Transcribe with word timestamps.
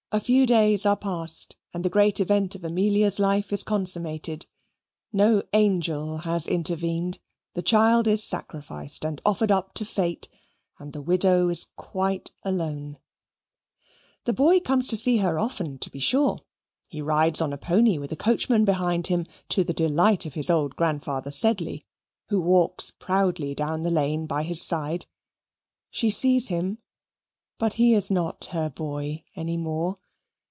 A 0.13 0.19
few 0.19 0.45
days 0.45 0.85
are 0.85 0.97
past, 0.97 1.55
and 1.73 1.85
the 1.85 1.89
great 1.89 2.19
event 2.19 2.53
of 2.53 2.65
Amelia's 2.65 3.17
life 3.17 3.53
is 3.53 3.63
consummated. 3.63 4.45
No 5.13 5.41
angel 5.53 6.17
has 6.17 6.47
intervened. 6.47 7.19
The 7.53 7.61
child 7.61 8.09
is 8.09 8.21
sacrificed 8.21 9.05
and 9.05 9.21
offered 9.25 9.53
up 9.53 9.73
to 9.75 9.85
fate, 9.85 10.27
and 10.77 10.91
the 10.91 11.01
widow 11.01 11.47
is 11.47 11.63
quite 11.77 12.31
alone. 12.43 12.97
The 14.25 14.33
boy 14.33 14.59
comes 14.59 14.89
to 14.89 14.97
see 14.97 15.15
her 15.19 15.39
often, 15.39 15.77
to 15.79 15.89
be 15.89 15.99
sure. 15.99 16.41
He 16.89 17.01
rides 17.01 17.39
on 17.39 17.53
a 17.53 17.57
pony 17.57 17.97
with 17.97 18.11
a 18.11 18.17
coachman 18.17 18.65
behind 18.65 19.07
him, 19.07 19.25
to 19.47 19.63
the 19.63 19.71
delight 19.73 20.25
of 20.25 20.33
his 20.33 20.49
old 20.49 20.75
grandfather, 20.75 21.31
Sedley, 21.31 21.85
who 22.27 22.41
walks 22.41 22.91
proudly 22.91 23.55
down 23.55 23.79
the 23.79 23.89
lane 23.91 24.27
by 24.27 24.43
his 24.43 24.61
side. 24.61 25.05
She 25.89 26.09
sees 26.09 26.49
him, 26.49 26.79
but 27.57 27.73
he 27.75 27.93
is 27.93 28.11
not 28.11 28.45
her 28.45 28.69
boy 28.69 29.23
any 29.35 29.55
more. 29.55 29.99